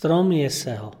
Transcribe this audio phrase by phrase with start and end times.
[0.00, 0.96] Strom Jeseho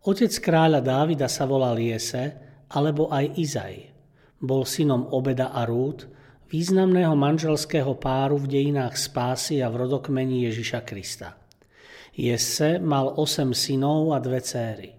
[0.00, 2.40] Otec kráľa Dávida sa volal Jese,
[2.72, 3.84] alebo aj Izaj.
[4.40, 6.08] Bol synom Obeda a Rút,
[6.48, 11.36] významného manželského páru v dejinách spásy a v rodokmení Ježiša Krista.
[12.16, 14.96] Jese mal osem synov a dve céry.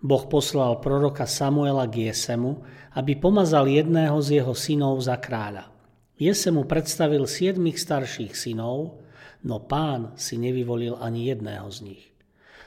[0.00, 2.64] Boh poslal proroka Samuela k Jesemu,
[2.96, 5.68] aby pomazal jedného z jeho synov za kráľa.
[6.16, 9.04] Jese mu predstavil siedmých starších synov,
[9.44, 12.15] no pán si nevyvolil ani jedného z nich.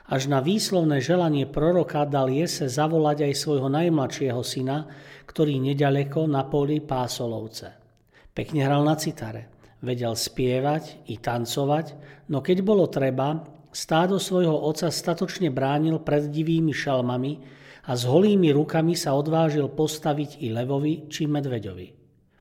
[0.10, 4.90] Až na výslovné želanie proroka dal Jese zavolať aj svojho najmladšieho syna,
[5.30, 7.78] ktorý nedaleko na poli pásolovce.
[8.34, 9.54] Pekne hral na citare,
[9.86, 11.86] vedel spievať i tancovať,
[12.34, 13.38] no keď bolo treba,
[13.70, 17.34] stádo svojho oca statočne bránil pred divými šalmami
[17.86, 21.88] a s holými rukami sa odvážil postaviť i levovi či medveďovi.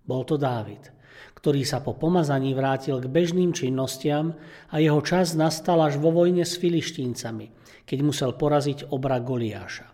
[0.09, 0.98] Bol to Dávid
[1.39, 4.35] ktorý sa po pomazaní vrátil k bežným činnostiam
[4.75, 7.55] a jeho čas nastal až vo vojne s filištíncami,
[7.87, 9.87] keď musel poraziť obra Goliáša.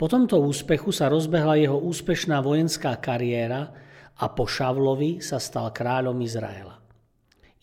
[0.00, 3.68] Po tomto úspechu sa rozbehla jeho úspešná vojenská kariéra
[4.16, 6.80] a po Šavlovi sa stal kráľom Izraela.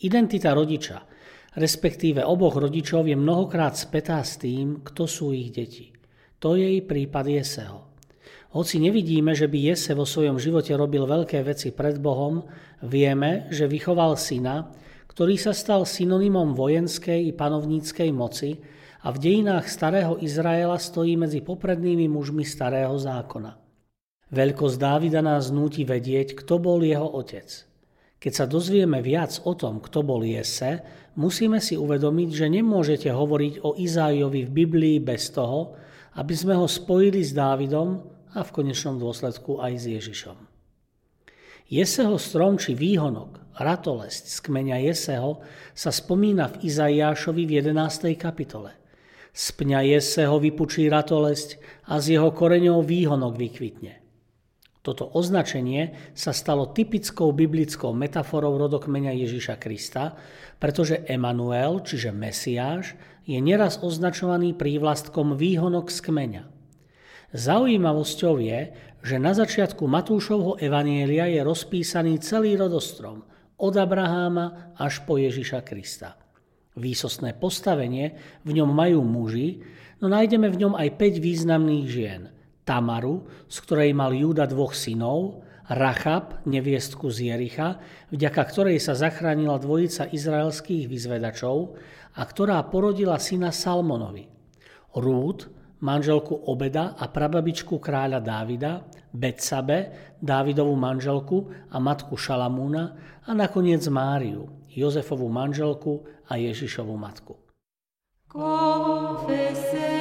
[0.05, 1.02] Identita rodiča,
[1.58, 5.89] respektíve oboch rodičov, je mnohokrát spätá s tým, kto sú ich deti.
[6.38, 7.92] To je i prípad Jeseho.
[8.54, 12.45] Hoci nevidíme, že by Jese vo svojom živote robil veľké veci pred Bohom,
[12.86, 14.70] vieme, že vychoval syna,
[15.10, 18.61] ktorý sa stal synonymom vojenskej i panovníckej moci
[19.02, 23.58] a v dejinách starého Izraela stojí medzi poprednými mužmi starého zákona.
[24.30, 27.50] Veľkosť Dávida nás núti vedieť, kto bol jeho otec.
[28.22, 30.80] Keď sa dozvieme viac o tom, kto bol Jese,
[31.17, 35.73] musíme si uvedomiť, že nemôžete hovoriť o Izájovi v Biblii bez toho,
[36.22, 40.38] aby sme ho spojili s Dávidom a v konečnom dôsledku aj s Ježišom.
[41.71, 45.42] Jeseho strom či výhonok, ratolesť z kmeňa Jeseho
[45.73, 48.14] sa spomína v Izaiášovi v 11.
[48.20, 48.76] kapitole.
[49.33, 51.58] Z pňa Jeseho vypučí ratolesť
[51.89, 54.04] a z jeho koreňov výhonok vykvitne.
[54.83, 60.20] Toto označenie sa stalo typickou biblickou metaforou rodokmeňa Ježiša Krista,
[60.60, 66.52] pretože Emanuel, čiže Mesiáš, je neraz označovaný prívlastkom výhonok z kmeňa.
[67.33, 68.60] Zaujímavosťou je,
[69.02, 73.26] že na začiatku Matúšovho evanielia je rozpísaný celý rodostrom,
[73.58, 76.14] od Abraháma až po Ježiša Krista.
[76.77, 79.66] Výsostné postavenie v ňom majú muži,
[80.02, 82.21] no nájdeme v ňom aj 5 významných žien.
[82.64, 87.80] Tamaru, z ktorej mal Júda dvoch synov, Rachab, neviestku z Jericha,
[88.11, 91.80] vďaka ktorej sa zachránila dvojica izraelských vyzvedačov
[92.14, 94.27] a ktorá porodila syna Salmonovi.
[94.94, 95.48] Rúd,
[95.83, 102.83] manželku Obeda a prababičku kráľa Dávida, Betsabe, Dávidovú manželku a matku Šalamúna
[103.27, 107.36] a nakoniec Máriu, Jozefovú manželku a Ježišovú matku.
[108.32, 109.92] Confesse.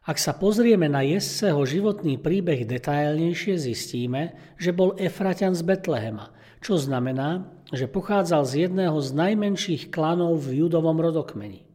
[0.00, 6.32] Ak sa pozrieme na Jesseho životný príbeh detailnejšie, zistíme, že bol Efraťan z Betlehema,
[6.64, 11.68] čo znamená, že pochádzal z jedného z najmenších klanov v judovom rodokmeni.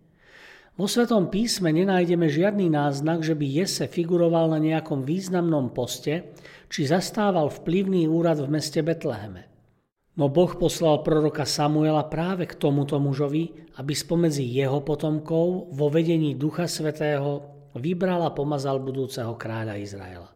[0.74, 6.34] Vo Svetom písme nenájdeme žiadny náznak, že by Jesse figuroval na nejakom významnom poste,
[6.68, 9.48] či zastával vplyvný úrad v meste Betleheme.
[10.18, 16.34] No Boh poslal proroka Samuela práve k tomuto mužovi, aby spomedzi jeho potomkov vo vedení
[16.34, 20.36] Ducha Svetého vybral a pomazal budúceho kráľa Izraela.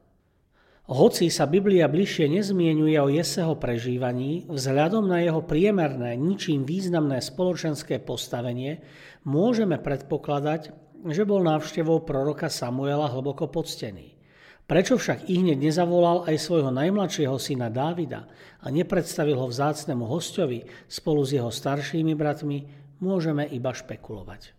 [0.90, 8.02] Hoci sa Biblia bližšie nezmienuje o Jeseho prežívaní, vzhľadom na jeho priemerné, ničím významné spoločenské
[8.02, 8.82] postavenie,
[9.22, 10.74] môžeme predpokladať,
[11.06, 14.18] že bol návštevou proroka Samuela hlboko poctený.
[14.66, 18.26] Prečo však i hneď nezavolal aj svojho najmladšieho syna Dávida
[18.62, 22.66] a nepredstavil ho vzácnemu hostovi spolu s jeho staršími bratmi,
[22.98, 24.59] môžeme iba špekulovať.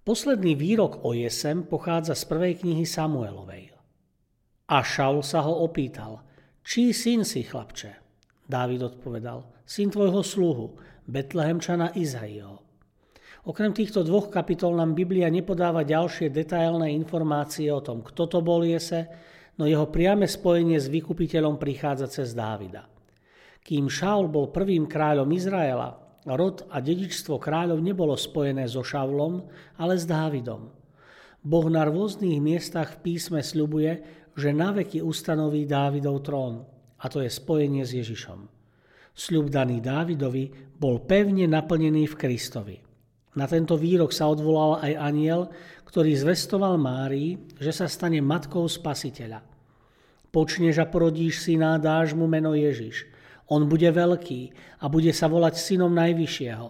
[0.00, 3.68] Posledný výrok o jesem pochádza z prvej knihy Samuelovej.
[4.72, 6.24] A Šaul sa ho opýtal,
[6.64, 8.00] čí syn si, chlapče?
[8.48, 12.64] Dávid odpovedal, syn tvojho sluhu, Betlehemčana Izaiho.
[13.44, 18.64] Okrem týchto dvoch kapitol nám Biblia nepodáva ďalšie detailné informácie o tom, kto to bol
[18.64, 19.04] Jese,
[19.60, 22.88] no jeho priame spojenie s vykupiteľom prichádza cez Dávida.
[23.60, 29.46] Kým Šaul bol prvým kráľom Izraela, rod a dedičstvo kráľov nebolo spojené so Šavlom,
[29.80, 30.68] ale s Dávidom.
[31.40, 34.04] Boh na rôznych miestach v písme sľubuje,
[34.36, 36.68] že naveky ustanoví Dávidov trón,
[37.00, 38.44] a to je spojenie s Ježišom.
[39.16, 42.76] Sľub daný Dávidovi bol pevne naplnený v Kristovi.
[43.36, 45.40] Na tento výrok sa odvolal aj aniel,
[45.86, 49.42] ktorý zvestoval Márii, že sa stane matkou spasiteľa.
[50.30, 53.10] Počneš a porodíš syna, dáš mu meno Ježiš.
[53.50, 54.40] On bude veľký
[54.80, 56.66] a bude sa volať synom Najvyššieho.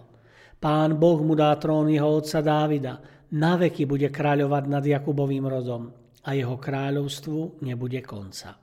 [0.57, 3.01] Pán Boh mu dá trón jeho otca Dávida,
[3.33, 5.93] naveky bude kráľovať nad Jakubovým rodom
[6.25, 8.57] a jeho kráľovstvu nebude konca.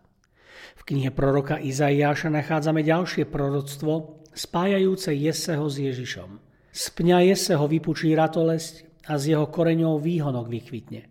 [0.78, 6.30] V knihe proroka Izaiáša nachádzame ďalšie proroctvo spájajúce Jeseho s Ježišom.
[6.70, 11.02] Z pňa Jeseho vypučí ratolesť a z jeho koreňov výhonok vykvitne.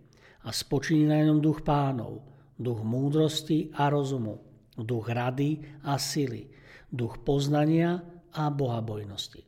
[0.47, 2.23] A spočiní na ňom duch pánov,
[2.55, 4.39] duch múdrosti a rozumu,
[4.79, 6.47] duch rady a sily,
[6.91, 8.03] duch poznania
[8.33, 9.43] a bohabojnosti.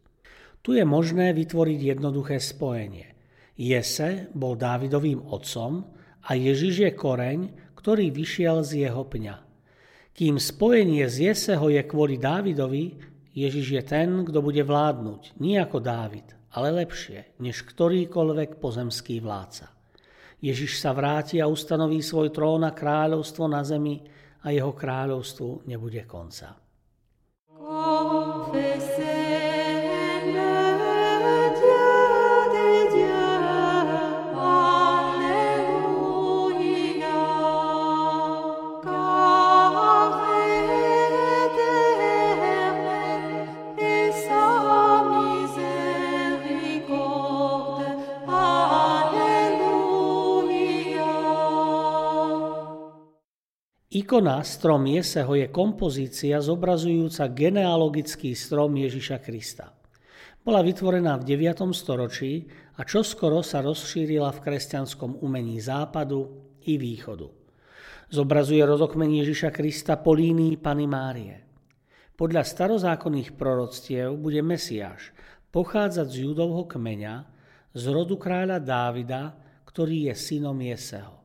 [0.59, 3.15] Tu je možné vytvoriť jednoduché spojenie.
[3.59, 5.87] Jese bol Dávidovým otcom
[6.23, 7.39] a Ježiš je koreň,
[7.75, 9.35] ktorý vyšiel z jeho pňa.
[10.11, 12.99] Kým spojenie z Jeseho je kvôli Dávidovi,
[13.31, 19.71] Ježiš je ten, kto bude vládnuť, nie ako Dávid, ale lepšie, než ktorýkoľvek pozemský vládca.
[20.43, 24.03] Ježiš sa vráti a ustanoví svoj trón a kráľovstvo na zemi
[24.43, 26.68] a jeho kráľovstvu nebude konca.
[53.89, 59.73] Ikona strom Jeseho je kompozícia zobrazujúca genealogický strom Ježiša Krista.
[60.45, 61.73] Bola vytvorená v 9.
[61.73, 62.45] storočí
[62.77, 66.21] a čoskoro sa rozšírila v kresťanskom umení západu
[66.69, 67.33] i východu.
[68.13, 71.41] Zobrazuje rodokmen Ježiša Krista po línii Pany Márie.
[72.13, 75.09] Podľa starozákonných proroctiev bude Mesiáš
[75.49, 77.25] pochádzať z judovho kmeňa,
[77.73, 79.33] z rodu kráľa Dávida,
[79.65, 81.18] ktorý je synom Jeseho.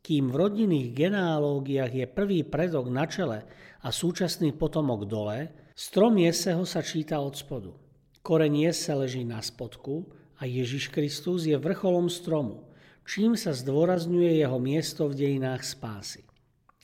[0.00, 3.44] Kým v rodinných genealógiách je prvý predok na čele
[3.84, 7.76] a súčasný potomok dole, strom Jeseho sa číta od spodu.
[8.20, 10.08] Koreň Jese leží na spodku
[10.40, 12.68] a Ježiš Kristus je vrcholom stromu,
[13.04, 16.24] čím sa zdôrazňuje jeho miesto v dejinách spásy.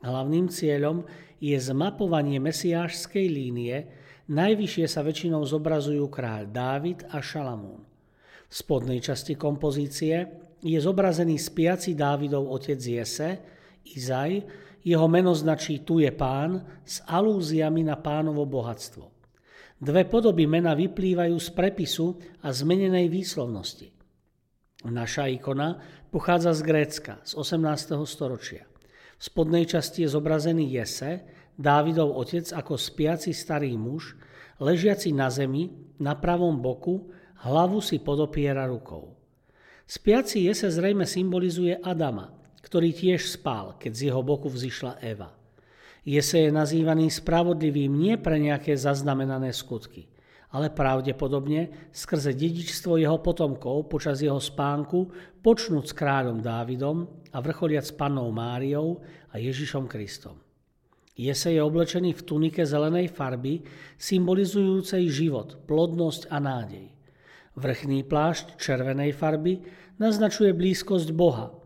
[0.05, 1.09] Hlavným cieľom
[1.41, 3.89] je zmapovanie mesiášskej línie,
[4.29, 7.85] najvyššie sa väčšinou zobrazujú kráľ Dávid a Šalamún.
[8.49, 13.31] V spodnej časti kompozície je zobrazený spiaci Dávidov otec Jese,
[13.87, 14.43] Izaj,
[14.87, 19.11] jeho meno značí tu je pán s alúziami na pánovo bohatstvo.
[19.77, 22.07] Dve podoby mena vyplývajú z prepisu
[22.41, 23.93] a zmenenej výslovnosti.
[24.87, 27.99] Naša ikona pochádza z Grécka z 18.
[28.07, 28.65] storočia.
[29.17, 31.27] V spodnej časti je zobrazený Jese,
[31.57, 34.13] Dávidov otec ako spiaci starý muž,
[34.61, 37.09] ležiaci na zemi, na pravom boku,
[37.41, 39.16] hlavu si podopiera rukou.
[39.87, 45.31] Spiaci Jese zrejme symbolizuje Adama, ktorý tiež spál, keď z jeho boku vzýšla Eva.
[46.03, 50.11] Jese je nazývaný spravodlivým nie pre nejaké zaznamenané skutky,
[50.51, 55.07] ale pravdepodobne skrze dedičstvo jeho potomkov počas jeho spánku
[55.39, 60.35] počnúť s kráľom Dávidom a vrcholiac s pannou Máriou a Ježišom Kristom.
[61.15, 63.63] Jese je oblečený v tunike zelenej farby,
[64.03, 66.96] symbolizujúcej život, plodnosť a nádej.
[67.57, 69.65] Vrchný plášť červenej farby
[69.97, 71.57] naznačuje blízkosť Boha.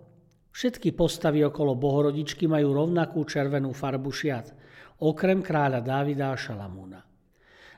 [0.55, 4.55] Všetky postavy okolo Bohorodičky majú rovnakú červenú farbu šiat,
[5.03, 7.03] okrem kráľa Dávida a Šalamúna.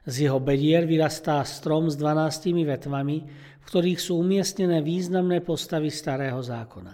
[0.04, 3.16] Z jeho bedier vyrastá strom s dvanáctimi vetvami,
[3.56, 6.92] v ktorých sú umiestnené významné postavy starého zákona.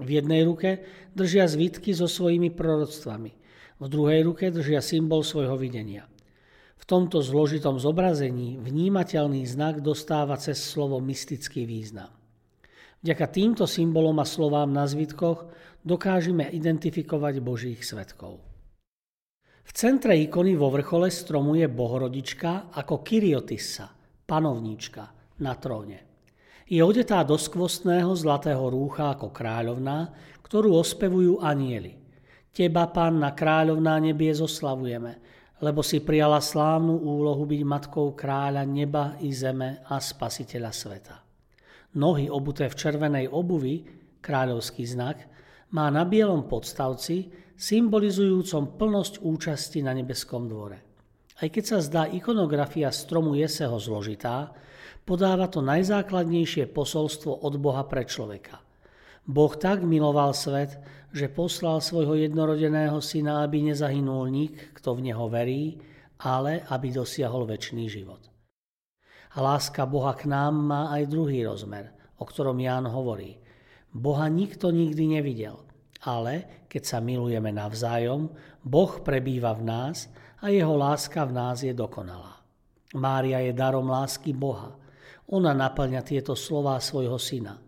[0.00, 0.80] V jednej ruke
[1.12, 3.32] držia zvitky so svojimi proroctvami,
[3.76, 6.08] v druhej ruke držia symbol svojho videnia–
[6.86, 12.14] tomto zložitom zobrazení vnímateľný znak dostáva cez slovo mystický význam.
[13.02, 15.50] Vďaka týmto symbolom a slovám na zvitkoch
[15.82, 18.42] dokážeme identifikovať Božích svetkov.
[19.66, 23.90] V centre ikony vo vrchole stromu je bohorodička ako Kyriotissa,
[24.22, 25.04] panovníčka,
[25.42, 25.98] na tróne.
[26.66, 30.10] Je odetá do skvostného zlatého rúcha ako kráľovná,
[30.42, 31.98] ktorú ospevujú anieli.
[32.50, 39.32] Teba, Panna kráľovná nebie, zoslavujeme, lebo si prijala slávnu úlohu byť matkou kráľa neba i
[39.32, 41.16] zeme a spasiteľa sveta.
[41.96, 43.88] Nohy obuté v červenej obuvi,
[44.20, 45.24] kráľovský znak,
[45.72, 50.78] má na bielom podstavci, symbolizujúcom plnosť účasti na nebeskom dvore.
[51.36, 54.52] Aj keď sa zdá ikonografia stromu Jeseho zložitá,
[55.08, 58.65] podáva to najzákladnejšie posolstvo od Boha pre človeka.
[59.26, 60.78] Boh tak miloval svet,
[61.10, 65.82] že poslal svojho jednorodeného syna, aby nezahynul nik, kto v neho verí,
[66.22, 68.22] ale aby dosiahol väčší život.
[69.36, 73.36] A láska Boha k nám má aj druhý rozmer, o ktorom Ján hovorí.
[73.92, 75.60] Boha nikto nikdy nevidel,
[76.06, 78.32] ale keď sa milujeme navzájom,
[78.64, 80.08] Boh prebýva v nás
[80.40, 82.40] a jeho láska v nás je dokonalá.
[82.96, 84.72] Mária je darom lásky Boha.
[85.34, 87.65] Ona naplňa tieto slová svojho syna.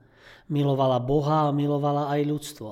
[0.48, 2.70] Milovala Boha a milovala aj ľudstvo.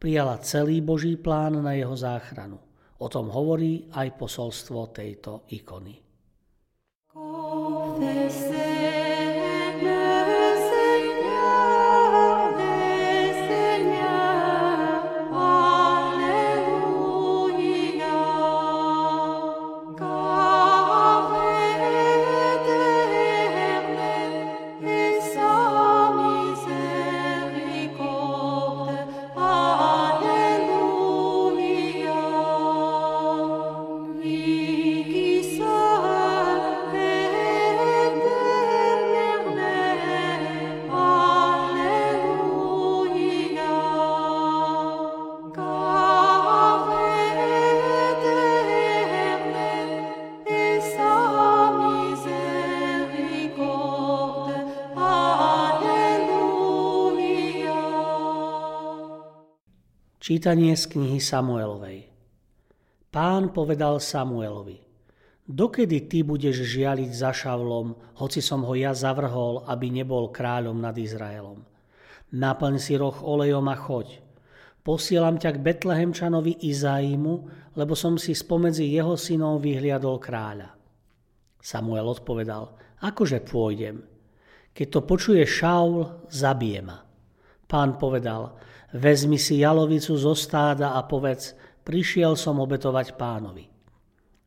[0.00, 2.56] Prijala celý Boží plán na jeho záchranu.
[2.98, 6.07] O tom hovorí aj posolstvo tejto ikony.
[60.28, 62.04] Čítanie z knihy Samuelovej.
[63.08, 64.76] Pán povedal Samuelovi,
[65.48, 70.92] dokedy ty budeš žialiť za Šavlom, hoci som ho ja zavrhol, aby nebol kráľom nad
[71.00, 71.64] Izraelom.
[72.36, 74.20] Naplň si roh olejom a choď.
[74.84, 77.34] Posielam ťa k Betlehemčanovi Izaimu,
[77.80, 80.76] lebo som si spomedzi jeho synov vyhliadol kráľa.
[81.56, 84.04] Samuel odpovedal, akože pôjdem.
[84.76, 87.00] Keď to počuje Šaul, zabije ma.
[87.64, 88.60] Pán povedal,
[88.92, 93.68] vezmi si jalovicu zo stáda a povedz, prišiel som obetovať pánovi.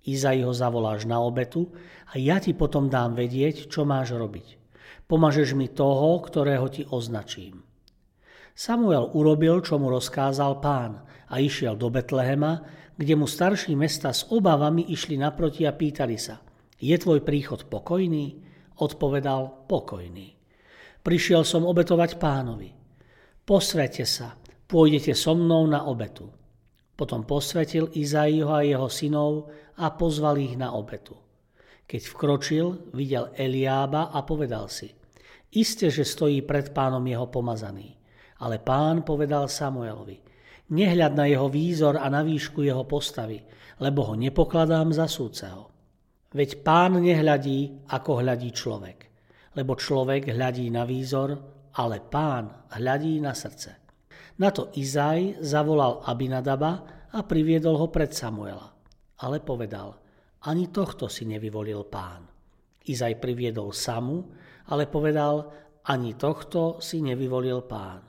[0.02, 1.70] Izai ho zavoláš na obetu
[2.10, 4.58] a ja ti potom dám vedieť, čo máš robiť.
[5.06, 7.62] Pomažeš mi toho, ktorého ti označím.
[8.58, 12.66] Samuel urobil, čo mu rozkázal pán a išiel do Betlehema,
[12.98, 16.42] kde mu starší mesta s obavami išli naproti a pýtali sa,
[16.82, 18.42] je tvoj príchod pokojný?
[18.82, 20.34] Odpovedal, pokojný.
[21.06, 22.81] Prišiel som obetovať pánovi.
[23.42, 24.38] Posvete sa,
[24.70, 26.30] pôjdete so mnou na obetu.
[26.94, 29.50] Potom posvetil Izaiho a jeho synov
[29.82, 31.18] a pozval ich na obetu.
[31.90, 34.94] Keď vkročil, videl Eliába a povedal si,
[35.52, 37.92] Isté, že stojí pred pánom jeho pomazaný.
[38.42, 40.18] Ale pán povedal Samuelovi,
[40.72, 43.44] nehľad na jeho výzor a na výšku jeho postavy,
[43.84, 45.68] lebo ho nepokladám za súceho.
[46.32, 48.98] Veď pán nehľadí, ako hľadí človek,
[49.60, 51.36] lebo človek hľadí na výzor,
[51.76, 53.80] ale pán hľadí na srdce.
[54.42, 56.72] Na to Izaj zavolal Abinadaba
[57.12, 58.74] a priviedol ho pred Samuela.
[59.22, 60.02] Ale povedal,
[60.50, 62.26] ani tohto si nevyvolil pán.
[62.82, 64.34] Izaj priviedol Samu,
[64.74, 65.54] ale povedal,
[65.86, 68.02] ani tohto si nevyvolil pán.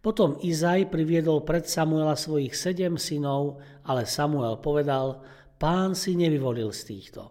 [0.00, 5.22] Potom Izaj priviedol pred Samuela svojich sedem synov, ale Samuel povedal,
[5.60, 7.22] pán si nevyvolil z týchto.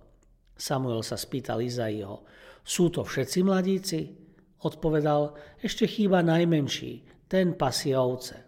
[0.55, 2.23] Samuel sa spýtal Izaiho,
[2.63, 3.99] sú to všetci mladíci?
[4.59, 8.43] Odpovedal, ešte chýba najmenší, ten pasie ovce.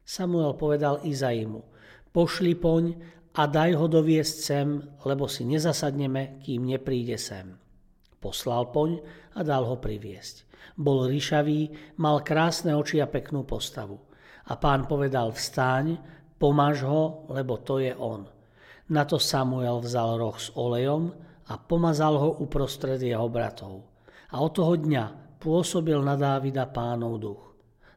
[0.00, 1.60] Samuel povedal Izaimu,
[2.08, 2.84] pošli poň
[3.36, 4.68] a daj ho doviesť sem,
[5.04, 7.52] lebo si nezasadneme, kým nepríde sem.
[8.16, 9.04] Poslal poň
[9.36, 10.48] a dal ho priviesť.
[10.78, 11.68] Bol ríšavý,
[12.00, 14.00] mal krásne oči a peknú postavu.
[14.48, 16.00] A pán povedal, vstáň,
[16.40, 18.24] pomáž ho, lebo to je on.
[18.88, 21.12] Na to Samuel vzal roh s olejom
[21.48, 23.84] a pomazal ho uprostred jeho bratov.
[24.32, 27.42] A od toho dňa pôsobil na Dávida pánov duch.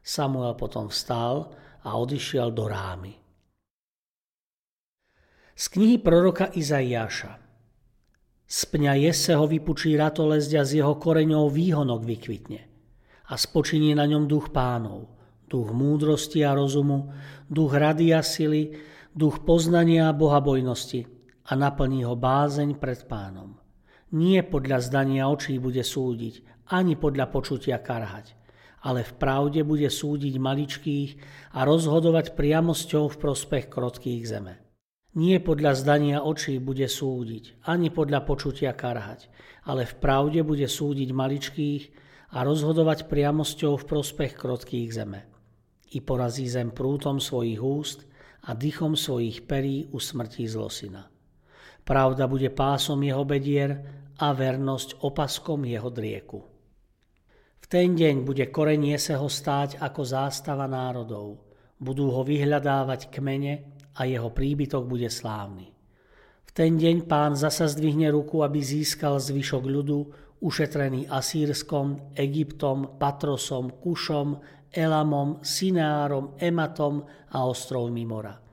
[0.02, 1.54] Samuel potom vstal
[1.86, 3.14] a odišiel do rámy.
[5.54, 7.38] Z knihy proroka Izaiáša
[8.44, 12.60] Z pňa Jeseho vypučí ratolesť a z jeho koreňov výhonok vykvitne.
[13.30, 15.10] A spočinie na ňom duch pánov,
[15.46, 17.14] duch múdrosti a rozumu,
[17.46, 18.74] duch rady a sily,
[19.14, 21.06] duch poznania a bohabojnosti
[21.46, 23.58] a naplní ho bázeň pred pánom.
[24.14, 28.34] Nie podľa zdania očí bude súdiť, ani podľa počutia karhať,
[28.82, 31.10] ale v pravde bude súdiť maličkých
[31.54, 34.54] a rozhodovať priamosťou v prospech krotkých zeme.
[35.16, 39.32] Nie podľa zdania očí bude súdiť, ani podľa počutia karhať,
[39.64, 41.82] ale v pravde bude súdiť maličkých
[42.36, 45.24] a rozhodovať priamosťou v prospech krotkých zeme.
[45.96, 48.04] I porazí zem prútom svojich úst
[48.44, 51.08] a dychom svojich perí usmrtí zlosina.
[51.86, 53.72] Pravda bude pásom jeho bedier
[54.18, 56.55] a vernosť opaskom jeho drieku.
[57.66, 61.42] V ten deň bude korenie sa ho stáť ako zástava národov.
[61.82, 63.66] Budú ho vyhľadávať kmene
[63.98, 65.74] a jeho príbytok bude slávny.
[66.46, 69.98] V ten deň pán zasa zdvihne ruku, aby získal zvyšok ľudu,
[70.46, 74.38] ušetrený Asýrskom, Egyptom, Patrosom, Kušom,
[74.70, 77.02] Elamom, Sinárom, Ematom
[77.34, 78.46] a ostrovmi mora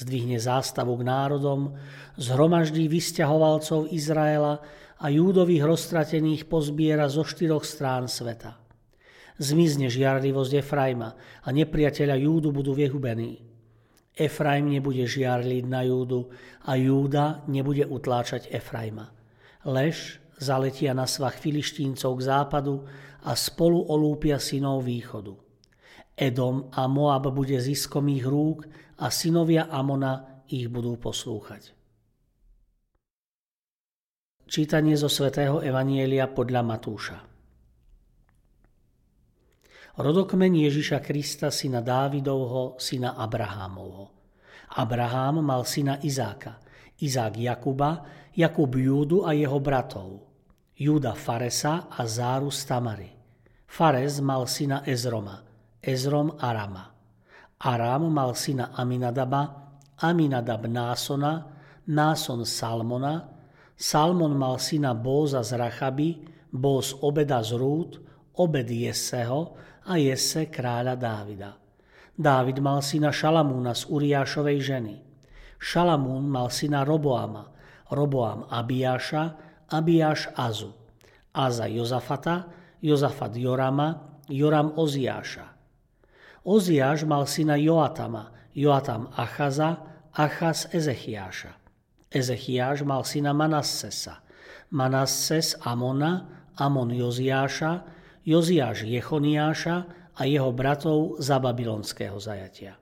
[0.00, 1.76] zdvihne zástavu k národom,
[2.16, 4.64] zhromaždí vysťahovalcov Izraela
[5.00, 8.60] a júdových roztratených pozbiera zo štyroch strán sveta.
[9.40, 13.40] Zmizne žiarlivosť Efraima a nepriateľa Júdu budú vyhubení.
[14.12, 16.28] Efraim nebude žiarliť na Júdu
[16.68, 19.08] a Júda nebude utláčať Efraima.
[19.64, 22.84] Lež zaletia na svach filištíncov k západu
[23.24, 25.32] a spolu olúpia synov východu.
[26.20, 28.68] Edom a Moab bude ziskom ich rúk
[29.00, 31.79] a synovia Amona ich budú poslúchať.
[34.50, 37.22] Čítanie zo svätého Evanielia podľa Matúša
[39.94, 44.10] Rodokmen Ježiša Krista, syna Dávidovho, syna Abrahámovho.
[44.74, 46.58] Abrahám mal syna Izáka,
[46.98, 48.02] Izák Jakuba,
[48.34, 50.18] Jakub Júdu a jeho bratov.
[50.74, 53.10] Júda Faresa a Záru z Tamary.
[53.70, 55.46] Fares mal syna Ezroma,
[55.78, 56.90] Ezrom Arama.
[57.54, 59.70] Aram mal syna Aminadaba,
[60.02, 61.46] Aminadab Násona,
[61.86, 63.38] Náson Salmona,
[63.80, 66.20] Salmon mal syna Bóza z Rachaby,
[66.52, 67.96] Bóz Obeda z Rút,
[68.36, 69.56] Obed Jeseho
[69.88, 71.56] a Jesse kráľa Dávida.
[72.12, 74.96] Dávid mal syna Šalamúna z Uriášovej ženy.
[75.56, 77.48] Šalamún mal syna Roboama,
[77.88, 79.40] Roboam Abiáša,
[79.72, 80.76] Abiáš Azu.
[81.32, 82.52] Aza Jozafata,
[82.84, 85.56] Jozafat Jorama, Joram Oziáša.
[86.44, 91.59] Oziáš mal syna Joatama, Joatam Achaza, Achaz Ezechiáša.
[92.10, 94.18] Ezechiáš mal syna Manassesa,
[94.70, 96.26] Manasses Amona,
[96.58, 97.86] Amon Joziáša,
[98.26, 99.76] Joziáš Jechoniáša
[100.18, 102.74] a jeho bratov za babylonského zajatia.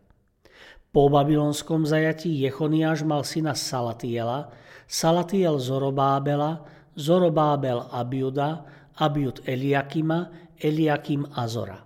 [0.89, 4.49] Po babylonskom zajatí Jechoniáš mal syna Salatiela,
[4.89, 6.65] Salatiel Zorobábela,
[6.97, 8.65] Zorobábel Abiuda,
[8.97, 11.85] Abiud Eliakima, Eliakim Azora.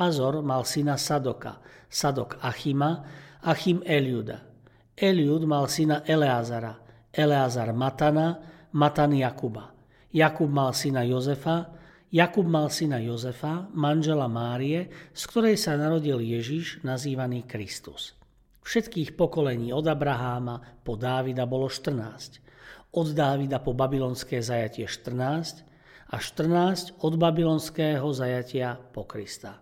[0.00, 1.60] Azor mal syna Sadoka,
[1.92, 3.04] Sadok Achima,
[3.44, 4.51] Achim Eliuda.
[4.92, 6.76] Eliud mal syna Eleazara,
[7.08, 8.36] Eleazar Matana,
[8.76, 9.72] Matan Jakuba.
[10.12, 11.72] Jakub mal syna Jozefa,
[12.12, 18.12] Jakub mal syna Jozefa, manžela Márie, z ktorej sa narodil Ježiš, nazývaný Kristus.
[18.62, 22.92] Všetkých pokolení od Abraháma po Dávida bolo 14.
[22.92, 25.64] Od Dávida po babylonské zajatie 14
[26.12, 29.61] a 14 od babylonského zajatia po Krista.